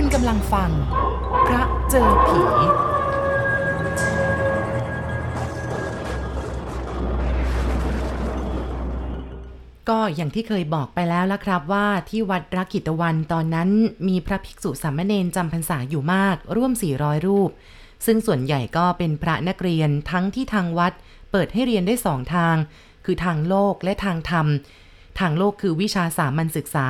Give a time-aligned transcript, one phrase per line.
[0.00, 0.70] คุณกำลังฟัง
[1.46, 2.40] พระเจอผี
[9.88, 13.70] ก็อย่างที่เคยบอกไปแล้วละครับว่าที่วัดรักกิตวันตอนนั้น
[14.08, 17.50] มีพระภิกษุสามเณรจำพรรษาอยู่มาก ร่วม 400 รูป
[18.06, 20.92] ซึ่งส่วนใหญ่ก็เป็นพระนักเรียนทั้งที่ทางวัด
[21.30, 22.56] เปิดให้เรียนได้สองทาง
[23.04, 24.46] คือทางโลกและทางธรรม
[25.20, 26.86] ทางโลกคือวิชาสามัญศึกษา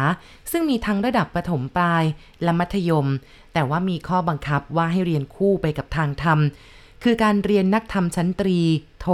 [0.50, 2.04] ซึ่งมีทั้งระดับประถมปลาย
[2.42, 3.06] และมัธยม
[3.52, 6.38] แต่ว่ามีข้อบังคับว่าให้เรียนคู่ไปกับทางธรรม
[7.02, 8.58] คือการเรียนนักธรรมชั้นตรี
[9.00, 9.06] โท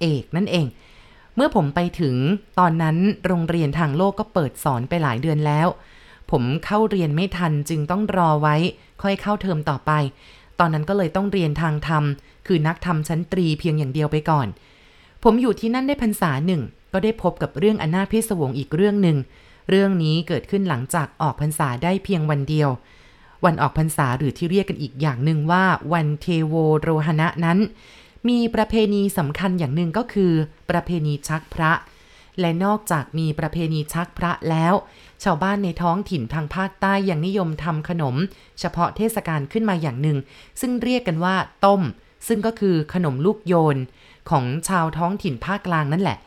[0.00, 0.66] เอกนั่นเอง
[1.36, 2.16] เมื่อผมไปถึง
[2.58, 2.96] ตอนนั้น
[3.26, 5.68] โรงเรียนทางโลกก็เปิดสอนไปหลายเดือนแล้ว
[6.30, 8.56] ผมเข้าเรียนไม่ทันจึงต้องรอไว้
[9.02, 9.92] ค่อยเข้าเทอมต่อไป
[10.58, 12.04] ตอนนั้นก็เลยต้องเรียนทางธรรม
[12.46, 14.46] คือนักธรรมชั้นตรีเพียงอย่างเดียวไปก่อน
[15.24, 16.62] ผมอยู่ที่นั่นได้พรรษาหนึ่ง
[16.94, 19.16] ก็ได้พบกับเรื่องอนาพิศวงอีกเรื่องหนึ่ง
[19.70, 22.70] เรื่องนี้เกิดขึ้นหลังจากออกพรรษาได้เพียงวันเดียว
[23.44, 27.58] วันออกพรรษาหรือที่เรียกกันอีกอย่างหนึ่งว่าวันเทโวโรหณะนั้น
[28.28, 30.32] มีประเพณีสำคัญอย่างหนึ่งก็คือ
[30.70, 31.72] ประเพณีชักพระ
[32.40, 34.74] และนอกจากมีประเพณีชักพระแล้ว
[35.24, 38.14] ชาวบ้านในท้องถิ่นทางภาคใต้ยังนิยมทำขนม
[38.60, 40.18] เฉพาะเทศกาลขึ้นมาอย่างหนึ่ง
[40.60, 41.82] ซึ่งเรียกกันว่าต้ม
[42.28, 43.76] ซึ่งก็คือขนมลูกโยน
[44.30, 46.18] ของชาวท้องถิ่นภาคกลางนั่นแหละ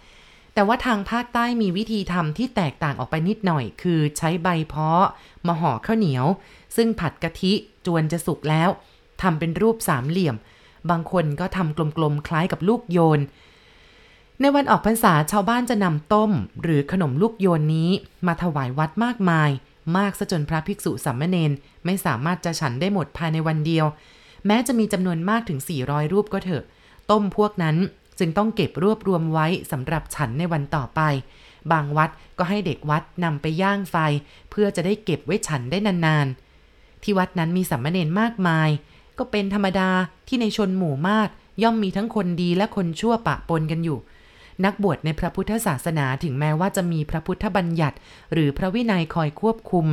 [0.57, 5.05] แต่ว่าทางภาคใต้มีวิธีทำที่แตกต่างออกไปนิดหน่อย คือใช้ใบเพาะ
[5.47, 6.25] มาห่อข้าวเหนียว
[6.75, 7.53] ซึ่งผัดกะทิ
[7.85, 8.69] จวนจะสุกแล้ว
[9.21, 10.35] ทำเป็นรูปสามเหลี่ยม
[10.89, 13.19] บางคนก็ทำกลมๆคล้ายกับลูกโยน
[14.39, 17.89] ในวันออกพรรษาชาวบ้านจะนำต้ม หรือขนมลูกโยนนี้
[18.27, 19.49] มาถวายวัดมากมาย
[19.97, 21.51] มากซะจนพระภิกษุสามเณร
[21.85, 23.85] ไม่สามารถจะฉันได้หมดภายในวันเดียว
[24.45, 26.63] แม้จะมีจำนวนมากถึง 400 รูปก็เถอะ
[27.11, 27.77] ต้มพวกนั้น
[28.19, 31.01] จึงต้องเก็บรวบรวมไว้สำหรับฉันในวันต่อไป
[31.71, 33.95] บางวัดก็ให้เด็กวัดนำไปย่างไฟ
[34.49, 38.69] เพื่อจะได้เก็บไว้ฉันได้นานๆ ที่วัดนั้นมีสามเณรมากมาย
[39.17, 39.89] ก็เป็นธรรมดา
[40.27, 41.29] ที่ในชนหมู่มาก
[41.63, 43.99] ย่อมมีทั้งคนดีและคนชั่วปะปนกันอยู่
[44.65, 47.97] นักบวชในพระพุทธศาสนาถึงแม้ว่าจะมีพระพุทธบัญญัติ
[48.33, 49.87] หรือพระวินัยคอยควบคุม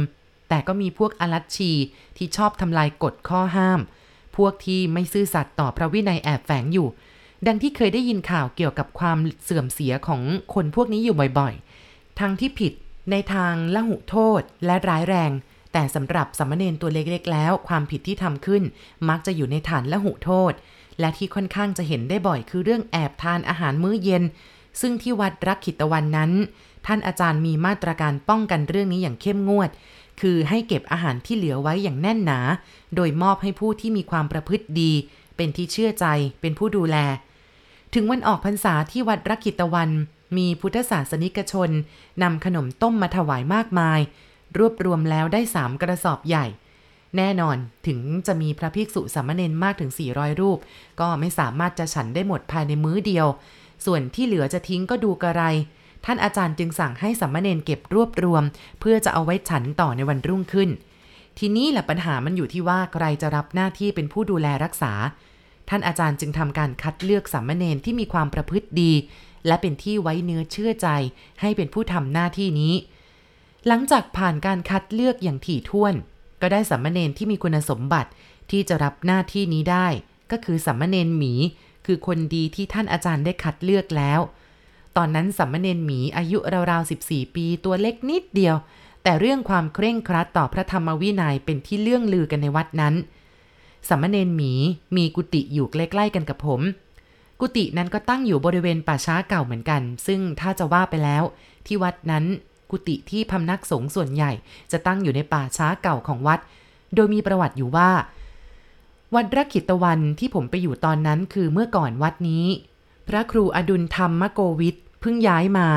[0.48, 1.72] แต่ก็มีพวกอลัชชี
[2.16, 3.80] ที่ชอบทำลายกฎข้อห้าม
[4.36, 6.88] พวกที่ไม่ซื่อสัตย์ต่อพระวินัยแอบแฝงอยู่
[7.46, 10.22] ดังที่เคยได้ยินข่าวเกี่ยวกับความเสื่อมเสียของ
[10.54, 12.72] คนพวกนี้อยู่บ่อยๆ ทั้งที่ผิด
[13.10, 15.30] ในทางละหุโทษและร้ายแรง
[15.72, 18.62] แต่สำหรับสามเณรตัวเล็กๆ แล้ว ความผิดที่ทำขึ้น
[19.08, 20.52] มักจะอยู่ในฐานละหุโทษ
[21.00, 24.22] และที่ค่อนข้างจะเห็นได้บ่อยคือเรื่องแอบทานอาหารมื้อเย็น
[24.80, 26.32] ซึ่งที่วัดรักขิตวันนั้น
[26.86, 29.70] ท่านอาจารย์มีมาตรการป้องกันเรื่องนี้อย่างเข้มงวด
[30.20, 32.40] คือให้เก็บอาหารที่เหลือไว้อย่างแน่นหนา
[32.96, 34.92] โดยมอบให้ผู้ที่มีความประพฤติดี
[35.36, 36.06] เป็นที่เชื่อใจ
[36.40, 36.96] เป็นผู้ดูแล
[37.94, 39.90] ถึงวันออกพรรษาที่วัดรักิตวัน
[40.36, 41.70] มีพุทธศาสนิกชน
[42.22, 44.00] นำขนมต้มมาถวายมากมาย
[44.58, 46.46] รวบรวมแล้วได้สามกระสอบใหญ่
[47.16, 47.56] แน่นอน
[47.86, 50.58] ถึงจะมีพระภิกษุสามเณรมากถึง 400 รูป
[51.00, 53.26] ก็ไม่สามารถจะฉันได้หมดภายในมื้อเดียว
[53.86, 55.42] ส่วนที่เหลือจะทิ้งก็ดูกระไร
[56.04, 58.42] ท่านอาจารย์จึงสั่งให้สามเณรเก็บรวบรวม
[58.80, 60.70] เพื่อจะเอาไว้ฉันต่อในวันรุ่งขึ้น
[61.38, 64.92] ทีนี้แหละปัญหามันอยู่ที่ว่าใครจะรับหน้าที่เป็นผู้ดูแลรักษา
[65.68, 68.92] ท่านอาจารย์จึงทำการคัดเลือกสามเณรที่มีความประพฤติดี
[69.46, 70.88] และเป็นที่ไว้เนื้อเชื่อใจ
[71.40, 72.74] ให้เป็นผู้ทำหน้าที่นี้
[73.66, 75.94] หลังจากผ่านการคัดเลือกอย่างถี่ถ้วน
[76.40, 78.10] ก็ได้สามเณรที่มีคุณสมบัติ
[78.50, 79.86] ที่จะรับหน้าที่นี้ได้
[80.30, 81.32] ก็คือสามเณรหมี
[81.86, 84.20] คือคนดีที่ท่านอาจารย์ได้คัดเลือกแล้ว
[84.96, 86.38] ตอนนั้นสามเณรหมีอายุ
[86.70, 88.56] ราวๆ14 ปีตัวเล็กนิดเดียว
[89.02, 92.94] แต่เรื่องความเคร่งครัดต่อพระธรรมวินัยเป็นที่เลื่องลือกันในวัดนั้น
[93.88, 94.52] สามเณรหมี
[94.96, 96.60] มีกุฏิอยู่ใกล้ๆกันกับผม
[97.40, 101.22] กุฏินั้นก็ตั้งอยู่บริเวณป่าช้าเก่าเหมือนกัน ซึ่งถ้าจะว่าไปแล้ว
[101.66, 102.24] ที่วัดนั้น
[102.70, 104.32] กุฏิที่พำนักสงฆ์ส่วนใหญ่
[104.72, 106.40] จะตั้งอยู่ในป่าช้าเก่าของวัด
[106.94, 107.90] โดยมีประวัติอยู่ว่า
[109.14, 112.46] วัดรักขิตวันที่ผมไปอยู่ตอนนั้นคือเมื่อก่อนวัดนี้
[113.08, 115.68] พระครูอดุลธรรมโกวิทเพิ่งย้ายมา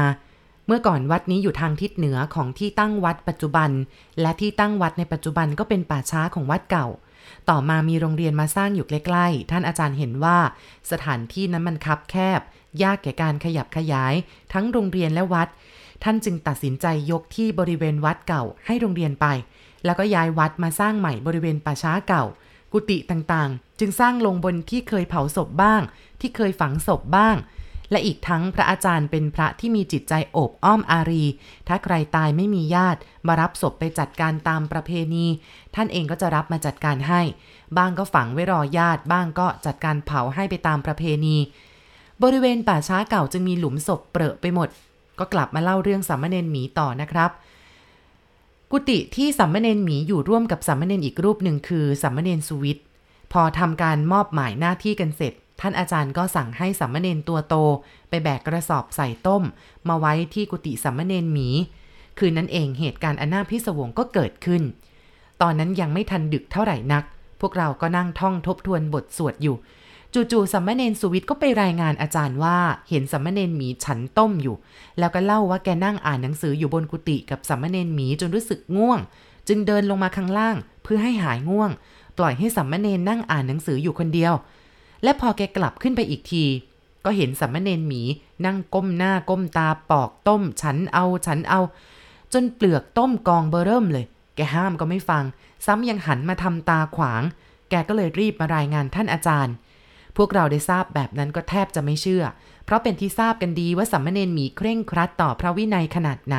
[0.66, 3.70] เมื่อก่อนวัดนี้อยู่ทางทิศเหนือของที่ตั้งวัดปัจจุบัน
[4.22, 6.88] และที่ตั้งวัดในปัจจุบันก็เป็นป่าช้าของวัดเก่า
[7.50, 10.38] ต่อมามีโรงเรียนมาสร้างอยู่ใกล้ๆ ท่านอาจารย์เห็นว่า
[10.92, 12.42] สถานที่นั้นมันคับแคบ
[12.84, 14.14] ยากแก่การขยับขยาย
[14.54, 15.48] ทั้งโรงเรียนและวัด
[16.04, 19.26] ท่านจึงตัดสินใจยกที่บริเวณวัดเก่าให้โรงเรียนไป
[19.86, 22.24] แล้วก็ย้ายวัดมาสร้างใหม่บริเวณป่าช้าเก่า
[22.74, 25.82] กุฏิต่างๆ จึงสร้างลงบนที่เคยเผาศพบ้าง
[26.22, 27.36] ที่เคยฝังศพบ้าง
[27.92, 31.26] และอีกทั้งพระอาจารย์เป็นพระที่มีจิตใจโอบอ้อมอารี
[31.68, 35.26] ถ้าใครตายไม่มีญาติ มารับศพไปจัดการตามประเพณี
[35.76, 37.22] ท่านเองก็จะรับมาจัดการให้
[37.78, 41.36] บ้างก็ฝังไว้รอญาติ บ้างก็จัดการเผาให้ไปตามประเพณี
[42.24, 44.70] บริเวณป่าช้าเก่าจึงมีหลุมศพเปรอะไปหมด
[45.20, 47.32] ก็กลับมาเล่าเรื่องสามเณรหมีต่อนะครับ
[48.72, 52.78] กุฏิที่สัมมเนนหมีอยู่ร่วมกับสัมมเนนอีกรูปหนึ่งคือสัมมเนนสุวิท
[53.34, 57.56] พอทำการมอบหมายหน้าที่กันเสร็จ ท่านอาจารย์ก็สั่งให้สัมมเนนตัวโต
[58.10, 59.44] ไปแบกกระสอบใส่ต้ม
[59.88, 61.50] มาไว้ที่กุฏิสัมมเนนหมี
[62.18, 64.64] คืนนั้นเองเหตุการณ์อันน่าพิศวงก็เกิดขึ้น
[65.42, 67.04] ตอนนั้นยังไม่ทันดึกเท่าไหร่นัก
[67.42, 69.56] พวกเราก็นั่งท่องทบทวนบทสวดอยู่
[70.14, 72.58] จู่ๆสัมมเนนสุวิทย์ก็ไปรายงานอาจารย์ว่า
[72.90, 74.56] เห็นสัมมเนนหมีฉันต้มอยู่
[75.00, 79.00] แล้วก็เล่าว่าแกนั่งอ่านหนังสืออยู่บนกุฏิกับสัมมเนนหมีจนรู้สึกง่วง
[79.48, 81.72] จึงเดินลงมาข้างล่างเพื่อให้หายง่วง
[82.18, 84.34] ปล่อยให้สัมมเนนนั่งอ่านหนังสืออยู่คนเดียว
[85.04, 86.44] และพอแกกลับขึ้นไปอีกที
[87.06, 88.02] ก็เห็นสัมมเนนหมี
[88.46, 91.62] นั่งก้มหน้าก้มตาปอกต้ม ฉันเอาฉันเอา
[92.34, 94.06] จนเปลือกต้มกองเบอร์เริ่มเลย
[94.36, 95.24] แกห้ามก็ไม่ฟัง
[95.66, 97.24] ซ้ำยังหันมาทำตาขวาง
[97.70, 99.54] แกก็เลยรีบมารายงานท่านอาจารย์
[100.18, 102.24] พวกเราได้ทราบแบบนั้นก็แทบจะไม่เชื่อ
[102.66, 106.38] เพราะเป็นที่ทราบกันดีว่าสัมมเนนหมีเคร่งครัดต่อพระวินัยขนาดไหน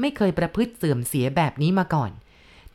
[0.00, 2.10] ไม่เคยประพฤติเสื่อมเสียแบบนี้มาก่อน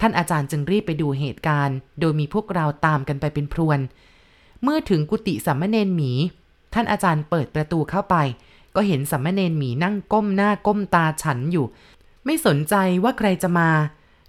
[0.02, 3.80] ท่านอาจารย์จึงรีบไปดูเหตุการณ์ โดยมีพวกเราตามกันไปเป็นพรวน
[4.64, 6.12] เมื่อถึงกุฏิสัมมเนนหมี
[6.74, 8.16] ท่านอาจารย์เปิดประตูเข้าไป
[8.76, 11.66] ก็เห็นสัมมเนนหมีนั่งก้มหน้าก้มตาฉันอยู่
[12.26, 13.70] ไม่สนใจว่าใครจะมา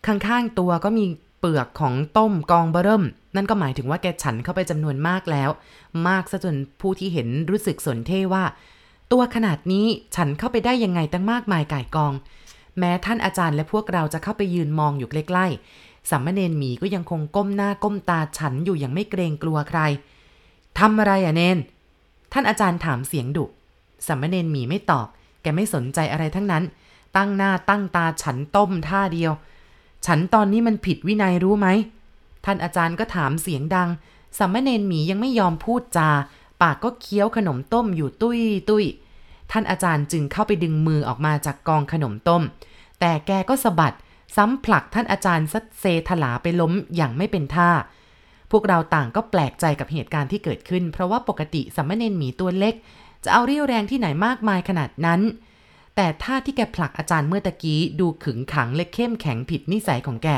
[0.06, 1.04] ข้างๆตัวก็มี
[1.38, 3.04] เปลือกของต้มกองเบร์เริ่ม
[3.36, 5.50] นั่นก็หมายถึงว่าแกฉันเข้าไปจำนวนมากแล้ว
[6.08, 8.44] มากซะจนผู้ที่เห็นรู้สึกสนเท่ว่า
[9.12, 12.12] ตัวขนาดนี้ฉันเข้าไปได้ยังไงตั้งมากมายก่ายกอง
[12.78, 19.80] แม้ท่านอาจารย์และพวกเราจะเข้าไปยืนมองอยู่ใกล้ๆสัมมเนนหมีก็ยังคงก้มหน้าก้มตาฉันอยู่อย่างไม่เกรงกลัวใคร
[20.79, 21.59] ทำอะไรอะเนน
[22.32, 23.44] ท่านอาจารย์ถามเสียงดุ
[24.06, 25.06] สัมเนนหมีไม่ตอบ
[25.43, 26.65] แกไม่สนใจอะไรทั้งนั้น
[27.17, 29.32] ตั้งหน้าตั้งตาฉันต้มท่าเดียว
[30.06, 31.69] ฉันตอนนี้มันผิดวินัยรู้ไหม
[32.44, 33.88] ท่านอาจารย์ก็ถามเสียงดัง
[34.38, 36.11] สัมเนนหมียังไม่ยอมพูดจา
[36.62, 38.85] ปากก็เคี้ยวขนมต้มอยู่ตุ้ยตุ้ย
[39.50, 42.43] ท่านอาจารย์จึงเข้าไปดึงมือออกมาจากกองขนมต้ม
[43.00, 43.97] แต่แกก็สะบัด
[44.37, 47.71] ซ้ำผลักท่านอาจารย์ซัดเซถลาไปล้มอย่างไม่เป็นท่า
[48.56, 52.74] พวกเราต่างก็แปลกใจกับเหตุการณ์ที่เกิดขึ้น เพราะว่าปกติสัมมเนนหมีตัวเล็ก
[53.24, 55.20] จะเอาเรี่ยวแรงที่ไหนมากมายขนาดนั้น
[55.96, 60.28] แต่ท่าที่แกผลักอาจารย์เมื่อตะกี้ดูขึงขังและเข้มแข็งผิดนิสัยของแก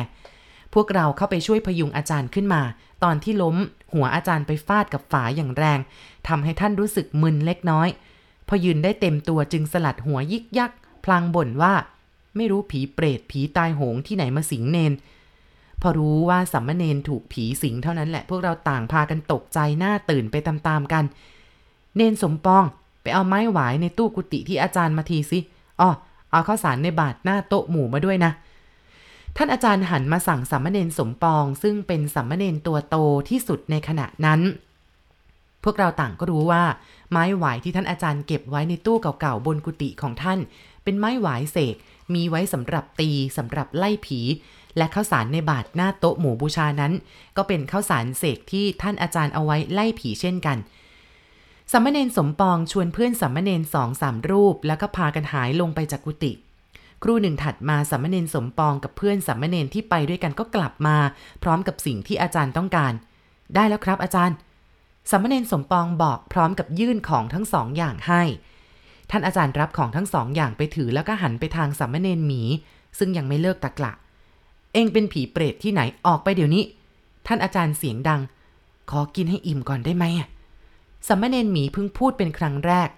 [0.75, 2.63] พวกเราเข้าไปช่วยพยุงอาจารย์ขึ้นมา
[3.05, 3.57] ตอนที่ล้ม
[3.95, 5.79] หัวอาจารย์ไปฟาดกับฝาอย่างแรง
[6.29, 7.89] ทำให้ท่านรู้สึกมึนเล็กน้อย
[8.49, 10.73] พอยืนได้เต็มตัวจึงสลัดหัวยิกยัก
[11.05, 11.75] พลางบ่นว่า
[12.37, 14.93] ไม่รู้ผีเปรตผีตายโหงที่ไหนมาสิงเนน
[15.83, 21.05] พอรู้ว่าสัมมเนนถูกผีสิงเท่านั้นแหละ พวกเราต่างพากันตกใจหน้าตื่นไปตามๆกัน
[21.97, 22.65] เนนสมปอง
[23.03, 25.39] ไปเอาไม้หวายในตู้กุฏิที่อาจารย์มาทีสิ
[25.81, 25.91] อ๋อ
[26.31, 28.33] เอาข้าวสารในบาทหน้าโต๊ะหมู่มาด้วยนะ
[29.37, 32.97] ท่านอาจารย์หันมาสั่งสัมมเนนสมปอง ซึ่งเป็นสัมมเนนตัวโต
[33.29, 34.41] ที่สุดในขณะนั้น
[35.65, 36.65] พวกเราต่างก็รู้ว่า
[37.11, 40.39] ไม้หวายที่ท่านอาจารย์เก็บไว้ในตู้เก่าๆบนกุฏิของท่าน
[40.85, 41.77] เป็นไม้หวายเสก
[42.15, 44.21] มีไว้สำหรับตีสำหรับไล่ผี
[44.77, 46.93] และข้าวสารในบาทหน้าโต๊ะหมู่บูชานั้น
[47.37, 50.59] ก็เป็นข้าวสารเสกที่ท่านอาจารย์เอาไว้ไล่ผีเช่นกัน
[51.73, 56.33] สัมมเนนสมปองชวนเพื่อนสัมมเนนสองสามรูป แล้วก็พากันหายลงไปจากกุฏิ
[57.03, 60.97] ครูหนึ่งถัดมาสัมมเนนสมปองกับเพื่อนสัมมเนนที่ไปด้วยกันก็กลับมา
[61.43, 62.93] พร้อมกับสิ่งที่อาจารย์ต้องการ
[63.55, 64.37] ได้แล้วครับอาจารย์
[65.11, 68.23] สัมมเนนสมปองบอกพร้อมกับยื่นของทั้งสองอย่างให้
[69.11, 72.43] ท่านอาจารย์รับของทั้งสองอย่างไปถือแล้วก็หันไปทางสัมมเนนหมี
[72.99, 73.93] ซึ่งยังไม่เลิกตะกละ
[74.77, 76.65] เองเป็นผีเปรตที่ไหนออกไปเดี๋ยวนี้
[77.27, 78.21] ท่านอาจารย์เสียงดัง
[78.91, 80.05] ขอกินให้อิ่มก่อนได้ไหม
[81.09, 82.89] สัมมเนนหมีเพิ่งพูดเป็นครั้งแรก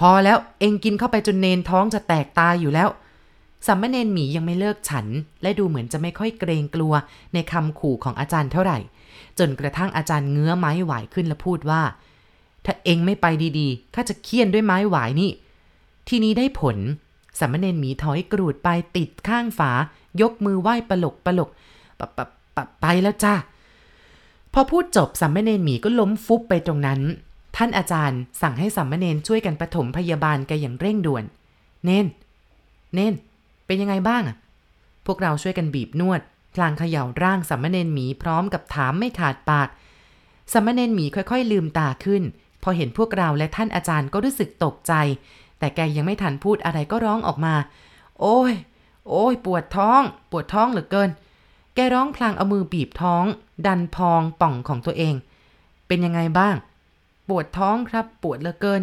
[0.00, 2.88] พอแล้วเองกินเข้าไปจนเนนท้องจะแตกตายอยู่แล้ว
[3.66, 5.06] สัมมเนนหมียังไม่เลิกฉัน
[5.42, 6.92] และดูเหมือนจะไม่ค่อยเกรงกลัว
[7.34, 8.78] ในคำขู่ของอาจารย์เท่าไหร่
[9.38, 11.82] จนกระทั่งอาจารย์เงื้อไม้หวายขึ้นและพูดว่า
[12.64, 13.26] ถ้าเองไม่ไป
[13.58, 15.30] ดีๆข้าจะเคี่ยนด้วยไม้หวายนี่
[16.08, 16.76] ทีนี้ได้ผล
[17.40, 19.72] สัมมเนนหมีถอยกรูดไปติดข้างฝา
[20.20, 21.50] ยกมือไหว้ปลกปลก
[21.98, 22.26] ปะปะ
[22.56, 23.34] ปะไปแล้วจ้า
[24.52, 27.00] พอพูดจบสัมมเนนหมีก็ล้มฟุบไปตรงนั้น
[27.56, 31.24] ท่านอาจารย์สั่งให้สัมมเนนช่วยกันปฐมพยาบาลแกอย่างเร่งด่วน
[31.84, 32.06] เน้น
[32.94, 33.14] เน้น
[33.66, 34.36] เป็นยังไงบ้างอะ
[35.06, 36.20] พวกเราช่วยกันบีบนวด
[36.54, 39.68] พลางเขย่าร่างสัมมเนนหมีพร้อมกับถามไม่ขาดปาก
[40.52, 42.22] สัมมเนนหมีค่อยๆ ลืมตาขึ้น
[42.62, 44.92] พอเห็นพวกเราและท่านอาจารย์ก็รู้สึกตกใจ
[45.58, 47.54] แต่แกยังไม่ทันพูดอะไรก็ร้องออกมา
[48.20, 48.52] โอ้ย
[49.08, 50.00] โอ้ย ปวดท้อง
[50.30, 51.10] ปวดท้องเหลือเกิน
[51.74, 53.24] แกร้องพลางเอามือบีบท้อง
[53.66, 55.14] ดันพองป่องของตัวเอง
[55.86, 56.54] เป็นยังไงบ้าง
[57.28, 58.82] ปวดท้องครับ ปวดเหลือเกิน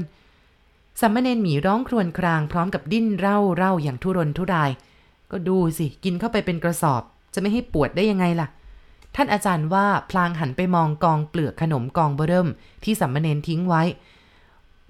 [1.02, 4.72] สัมมเนนหมีร้องครวญครางพร้อมกับดิ้นเร่าเร่าอย่างทุรนทุราย
[5.32, 7.02] ก็ดูสิกินเข้าไปเป็นกระสอบ
[7.34, 8.48] จะไม่ให้ปวดได้ยังไงล่ะ
[9.16, 12.48] ท่านอาจารย์ว่าพลางหันไปมองกองเปลือกขนมกองเบอเริ่ม
[12.84, 13.84] ที่สัมมเนนทิ้งไว้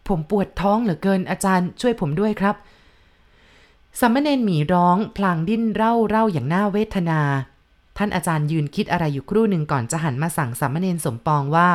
[0.07, 2.55] ผมปวดท้องเหลือเกินอาจารย์ช่วยผมด้วยครับ
[3.99, 7.21] สัมมเนนหมีร้องพลางดิ้นเร่าเร่าอย่างน่าเวทนา
[7.97, 11.69] ท่านอาจารย์ยืนคิดอะไรอยู่ครู่หนึ่งก่อนจะหันมาสั่งสัมมเนนสมปองว่า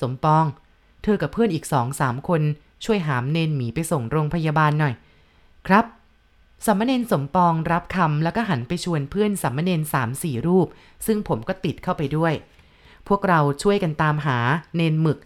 [0.00, 0.44] สมปอง
[1.02, 2.42] เธอกับเพื่อนอีกสองสามคน
[2.84, 4.94] ช่วยหามเนนหมีไปส่งโรงพยาบาลหน่อย
[5.66, 5.84] ครับ
[6.66, 10.66] สัมมเนนสมปองรับคำแล้วก็หันไปชวนเพื่อนสัมมเนนสามสี่รูป
[11.06, 12.32] ซึ่งผมก็ติดเข้าไปด้วย
[13.08, 14.38] พวกเราช่วยกันตามหา
[14.76, 15.18] เนนหมึก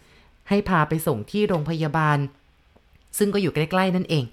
[0.49, 2.19] ให้พาไปส่งที่โรงพยาบาล
[3.19, 4.25] ซึ่งก็อยู่ใกล้ๆนั่นเอง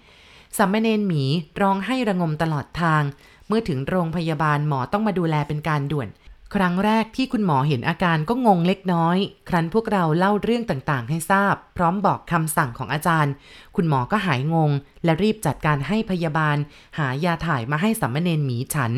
[0.57, 1.23] สัมเนนหมี
[1.61, 3.03] ร้องให้ระงมตลอดทาง
[3.47, 6.09] เมื่อถึงโรงพยาบาลหมอต้องมาดูแลเป็นการด่วน
[6.55, 9.17] ครั้งแรกที่คุณหมอเห็นอาการก็งงเล็กน้อย
[9.49, 13.33] ครั้นพวกเราเล่าเรื่องต่างๆ ให้ทราบ พร้อมบอกคำสั่งของอาจารย์
[13.75, 14.71] คุณหมอก็หายงง
[15.03, 16.57] และรีบจัดการให้พยาบาล
[16.97, 18.91] หายาถ่ายมาให้สัมมเนนหมีฉัน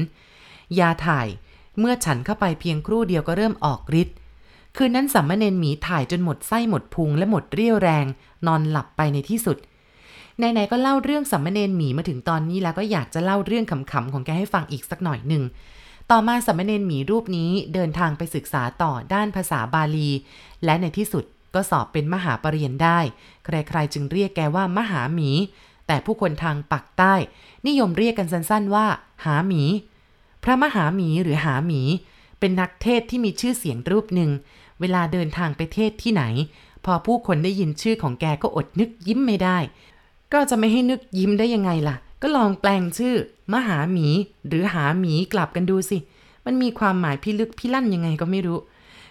[0.80, 1.28] ยาถ่าย
[1.80, 4.16] เมื่อฉันเข้าไปเพียงครู่เดียวก็เริ่มออกฤทธิ์
[4.78, 8.06] คืนนั้นสัมมเนนหมีถ่ายจนหมดไส้หมดพุงและหมดเรี่ยวแรง
[8.48, 9.58] นอนหลับไปในที่สุด
[10.38, 15.44] ไหนๆก็เล่าเรื่องสัมมเนนหมีมาถึงตอนนี้แล้วก็อยากจะเล่าเรื่องขำๆของแกให้ฟังอีกสักหน่อยหนึ่ง
[16.12, 20.10] ต่อมาสัมมเนนหมีรูปนี้เดินทางไปศึกษาต่อด้านภาษาบาลี
[20.66, 21.24] และในที่สุด
[21.56, 23.00] ก็สอบเป็นมหาปรริญญาได้
[23.46, 25.30] ใครๆจึงเรียกแกว่ามหาหมี
[25.88, 27.14] แต่ผู้คนทางปักใต้
[27.68, 28.86] นิยมเรียกกันสั้นๆว่า
[29.26, 29.64] หาหมี
[30.44, 31.82] พระมหาหมีหรือหาหมี
[32.40, 34.32] เป็นนักเทศที่มีชื่อเสียงรูปหนึ่ง
[34.82, 36.24] เวลาเดินทางไปเทศที่ไหน
[36.86, 39.58] พอผู้คนได้ยินชื่อของแกก็อดนึกยิ้มไม่ได้
[40.34, 43.16] ก็จะไม่ให้นึกยิ้มได้ยังไงล่ะ ก็ลองแปลงชื่อ
[43.54, 44.08] มหาหมี
[44.48, 45.98] หรือหาหมีกลับกันดูสิ
[46.46, 48.60] มันมีความหมายพิลึกพิลั่นยังไงก็ไม่รู้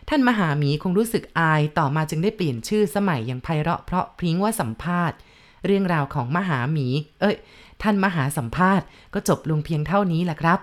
[0.08, 5.16] ท่านมหาหมีคงรู้สึกอายต่อมาจึงได้เปลี่ยนชื่อสมัยอย่างไพเราะเพราะพริ้งว่าสัมภาษณ์
[5.66, 6.87] เรื่องราวของมหาหมี
[7.20, 7.37] เอ้ย
[7.82, 10.58] ท่านมหาสัมภาษณ์ก็จบลงเพียงเท่านี้แหละครับ